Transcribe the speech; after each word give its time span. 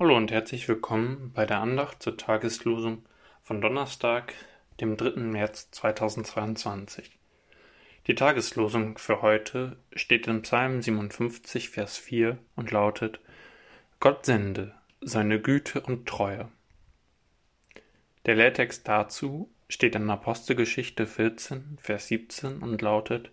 Hallo 0.00 0.16
und 0.16 0.32
herzlich 0.32 0.66
willkommen 0.66 1.30
bei 1.34 1.44
der 1.44 1.60
Andacht 1.60 2.02
zur 2.02 2.16
Tageslosung 2.16 3.04
von 3.42 3.60
Donnerstag, 3.60 4.32
dem 4.80 4.96
3. 4.96 5.20
März 5.20 5.70
2022. 5.72 7.18
Die 8.06 8.14
Tageslosung 8.14 8.96
für 8.96 9.20
heute 9.20 9.76
steht 9.92 10.26
in 10.26 10.40
Psalm 10.40 10.80
57, 10.80 11.68
Vers 11.68 11.98
4 11.98 12.38
und 12.56 12.70
lautet: 12.70 13.20
Gott 14.00 14.24
sende 14.24 14.74
seine 15.02 15.38
Güte 15.38 15.82
und 15.82 16.08
Treue. 16.08 16.48
Der 18.24 18.36
Lehrtext 18.36 18.88
dazu 18.88 19.50
steht 19.68 19.96
in 19.96 20.08
Apostelgeschichte 20.08 21.06
14, 21.06 21.76
Vers 21.78 22.08
17 22.08 22.62
und 22.62 22.80
lautet: 22.80 23.32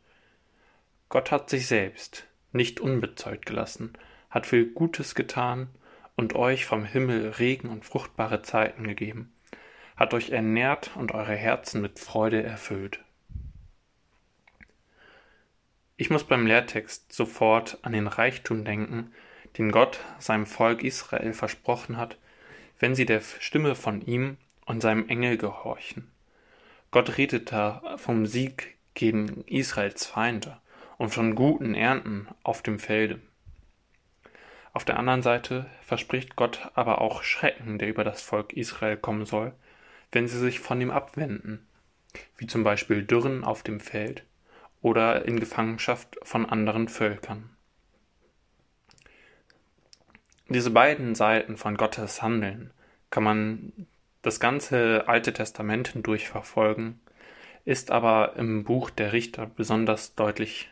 Gott 1.07 1.31
hat 1.31 1.49
sich 1.49 1.65
selbst 1.65 2.27
nicht 2.51 2.81
unbezeugt 2.81 3.45
gelassen, 3.45 3.93
hat 4.29 4.45
viel 4.45 4.65
Gutes 4.65 5.15
getan 5.15 5.69
und 6.17 6.35
euch 6.35 6.65
vom 6.65 6.83
Himmel 6.83 7.29
Regen 7.29 7.69
und 7.69 7.85
fruchtbare 7.85 8.41
Zeiten 8.41 8.85
gegeben, 8.85 9.31
hat 9.95 10.13
euch 10.13 10.31
ernährt 10.31 10.91
und 10.95 11.13
eure 11.13 11.35
Herzen 11.35 11.81
mit 11.81 11.99
Freude 11.99 12.43
erfüllt. 12.43 12.99
Ich 15.95 16.09
muss 16.09 16.25
beim 16.25 16.45
Lehrtext 16.45 17.13
sofort 17.13 17.77
an 17.83 17.93
den 17.93 18.07
Reichtum 18.07 18.65
denken, 18.65 19.13
den 19.57 19.71
Gott 19.71 19.99
seinem 20.19 20.45
Volk 20.45 20.83
Israel 20.83 21.33
versprochen 21.33 21.97
hat, 21.97 22.17
wenn 22.79 22.93
sie 22.93 23.05
der 23.05 23.21
Stimme 23.21 23.75
von 23.75 24.01
ihm 24.01 24.37
und 24.65 24.81
seinem 24.81 25.07
Engel 25.07 25.37
gehorchen. 25.37 26.11
Gott 26.91 27.17
redet 27.17 27.51
da 27.51 27.95
vom 27.97 28.25
Sieg 28.25 28.75
gegen 28.93 29.43
Israels 29.45 30.05
Feinde 30.05 30.57
und 30.97 31.09
von 31.09 31.35
guten 31.35 31.75
Ernten 31.75 32.27
auf 32.43 32.61
dem 32.61 32.79
Felde. 32.79 33.19
Auf 34.77 34.85
der 34.85 34.99
anderen 34.99 35.23
Seite 35.23 35.65
verspricht 35.81 36.35
Gott 36.35 36.69
aber 36.75 37.01
auch 37.01 37.23
Schrecken, 37.23 37.79
der 37.79 37.87
über 37.87 38.03
das 38.03 38.21
Volk 38.21 38.53
Israel 38.53 38.95
kommen 38.95 39.25
soll, 39.25 39.53
wenn 40.11 40.27
sie 40.27 40.37
sich 40.37 40.59
von 40.59 40.79
ihm 40.79 40.91
abwenden, 40.91 41.65
wie 42.37 42.45
zum 42.45 42.63
Beispiel 42.63 43.01
Dürren 43.01 43.43
auf 43.43 43.63
dem 43.63 43.79
Feld 43.79 44.23
oder 44.83 45.25
in 45.25 45.39
Gefangenschaft 45.39 46.19
von 46.21 46.45
anderen 46.45 46.89
Völkern. 46.89 47.49
Diese 50.47 50.69
beiden 50.69 51.15
Seiten 51.15 51.57
von 51.57 51.75
Gottes 51.75 52.21
Handeln 52.21 52.69
kann 53.09 53.23
man 53.23 53.87
das 54.21 54.39
ganze 54.39 55.05
Alte 55.07 55.33
Testament 55.33 55.87
hindurch 55.87 56.29
verfolgen, 56.29 56.99
ist 57.65 57.89
aber 57.89 58.35
im 58.35 58.63
Buch 58.63 58.91
der 58.91 59.11
Richter 59.11 59.47
besonders 59.47 60.13
deutlich. 60.13 60.69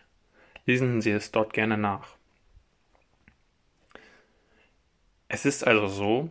Lesen 0.68 1.02
Sie 1.02 1.10
es 1.10 1.32
dort 1.32 1.54
gerne 1.54 1.80
nach. 1.80 2.16
Es 5.36 5.44
ist 5.44 5.68
also 5.68 5.90
so, 5.90 6.30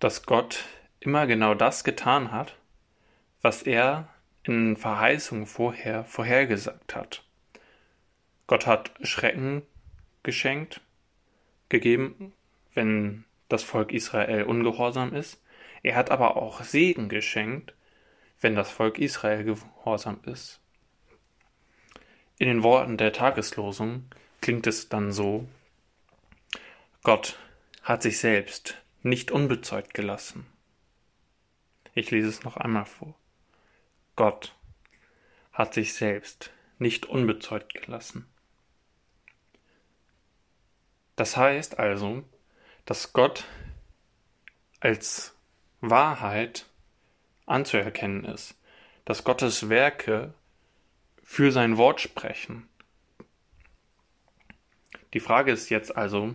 dass 0.00 0.26
Gott 0.26 0.66
immer 1.00 1.26
genau 1.26 1.54
das 1.54 1.82
getan 1.82 2.30
hat, 2.30 2.56
was 3.40 3.62
er 3.62 4.06
in 4.42 4.76
Verheißungen 4.76 5.46
vorher 5.46 6.04
vorhergesagt 6.04 6.94
hat. 6.94 7.24
Gott 8.46 8.66
hat 8.66 8.92
Schrecken 9.00 9.62
geschenkt, 10.24 10.82
gegeben, 11.70 12.34
wenn 12.74 13.24
das 13.48 13.62
Volk 13.62 13.92
Israel 13.92 14.42
ungehorsam 14.42 15.14
ist. 15.14 15.42
Er 15.82 15.96
hat 15.96 16.10
aber 16.10 16.36
auch 16.36 16.62
Segen 16.62 17.08
geschenkt, 17.08 17.72
wenn 18.42 18.54
das 18.54 18.70
Volk 18.70 18.98
Israel 18.98 19.42
gehorsam 19.42 20.20
ist. 20.26 20.60
In 22.36 22.48
den 22.48 22.62
Worten 22.62 22.98
der 22.98 23.14
Tageslosung 23.14 24.04
klingt 24.42 24.66
es 24.66 24.90
dann 24.90 25.12
so, 25.12 25.48
Gott 27.02 27.38
hat 27.88 28.02
sich 28.02 28.18
selbst 28.18 28.76
nicht 29.02 29.30
unbezeugt 29.30 29.94
gelassen. 29.94 30.46
Ich 31.94 32.10
lese 32.10 32.28
es 32.28 32.42
noch 32.44 32.58
einmal 32.58 32.84
vor. 32.84 33.14
Gott 34.14 34.54
hat 35.54 35.72
sich 35.72 35.94
selbst 35.94 36.52
nicht 36.78 37.06
unbezeugt 37.06 37.72
gelassen. 37.72 38.28
Das 41.16 41.38
heißt 41.38 41.78
also, 41.78 42.24
dass 42.84 43.14
Gott 43.14 43.46
als 44.80 45.34
Wahrheit 45.80 46.66
anzuerkennen 47.46 48.26
ist, 48.26 48.54
dass 49.06 49.24
Gottes 49.24 49.70
Werke 49.70 50.34
für 51.22 51.52
sein 51.52 51.78
Wort 51.78 52.02
sprechen. 52.02 52.68
Die 55.14 55.20
Frage 55.20 55.52
ist 55.52 55.70
jetzt 55.70 55.96
also, 55.96 56.34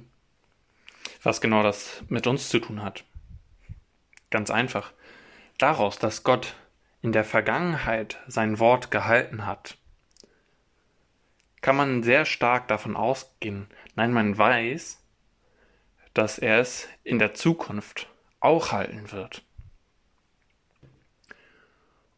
was 1.23 1.41
genau 1.41 1.63
das 1.63 2.03
mit 2.09 2.28
uns 2.28 2.50
zu 2.50 2.59
tun 2.59 2.84
hat. 2.84 3.06
Ganz 4.29 4.51
einfach. 4.51 4.91
Daraus, 5.57 5.97
dass 5.97 6.23
Gott 6.23 6.56
in 7.01 7.11
der 7.11 7.23
Vergangenheit 7.23 8.19
sein 8.28 8.59
Wort 8.59 8.91
gehalten 8.91 9.45
hat, 9.45 9.78
kann 11.61 11.75
man 11.78 12.03
sehr 12.03 12.25
stark 12.25 12.67
davon 12.67 12.95
ausgehen, 12.95 13.67
nein, 13.95 14.11
man 14.11 14.38
weiß, 14.38 15.01
dass 16.13 16.38
er 16.38 16.59
es 16.59 16.88
in 17.03 17.19
der 17.19 17.34
Zukunft 17.34 18.09
auch 18.41 18.72
halten 18.72 19.11
wird. 19.11 19.44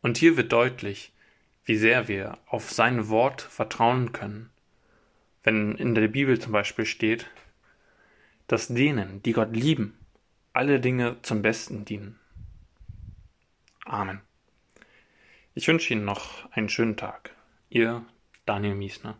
Und 0.02 0.18
hier 0.18 0.36
wird 0.38 0.52
deutlich, 0.52 1.14
wie 1.64 1.78
sehr 1.78 2.08
wir 2.08 2.38
auf 2.48 2.72
sein 2.72 3.10
Wort 3.10 3.42
vertrauen 3.42 4.12
können. 4.12 4.50
Wenn 5.44 5.76
in 5.76 5.96
der 5.96 6.08
Bibel 6.08 6.40
zum 6.40 6.52
Beispiel 6.52 6.86
steht, 6.86 7.28
dass 8.48 8.68
denen, 8.68 9.22
die 9.24 9.34
Gott 9.34 9.56
lieben, 9.56 9.98
alle 10.54 10.80
Dinge 10.80 11.18
zum 11.22 11.42
Besten 11.42 11.86
dienen. 11.86 12.20
Amen. 13.86 14.22
Ich 15.54 15.68
wünsche 15.68 15.94
Ihnen 15.94 16.06
noch 16.06 16.52
einen 16.52 16.70
schönen 16.70 16.98
Tag. 16.98 17.32
Ihr 17.70 18.06
Daniel 18.46 18.76
Miesner. 18.76 19.18